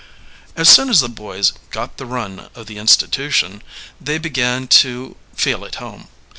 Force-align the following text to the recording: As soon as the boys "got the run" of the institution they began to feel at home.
As 0.55 0.67
soon 0.67 0.89
as 0.89 0.99
the 0.99 1.07
boys 1.07 1.51
"got 1.69 1.97
the 1.97 2.07
run" 2.07 2.49
of 2.55 2.65
the 2.65 2.79
institution 2.79 3.61
they 4.01 4.17
began 4.17 4.67
to 4.81 5.15
feel 5.35 5.63
at 5.63 5.75
home. 5.75 6.07